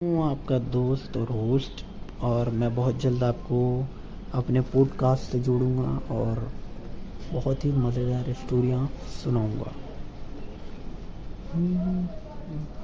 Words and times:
हूँ 0.00 0.24
आपका 0.24 0.58
दोस्त 0.58 1.16
और 1.16 1.28
होस्ट, 1.28 1.84
और 2.22 2.48
मैं 2.52 2.74
बहुत 2.74 2.98
जल्द 3.00 3.22
आपको 3.24 3.60
अपने 4.34 4.60
पॉडकास्ट 4.72 5.30
से 5.32 5.38
जोड़ूँगा 5.40 6.14
और 6.14 6.40
बहुत 7.32 7.64
ही 7.64 7.70
मज़ेदार 7.72 8.32
स्टोरियाँ 8.34 8.86
सुनाऊँगा। 9.14 9.72